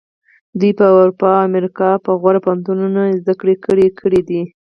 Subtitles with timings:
[0.59, 3.33] دوی په اروپا او امریکا کې په غوره پوهنتونونو کې زده
[3.67, 4.41] کړې کړې دي.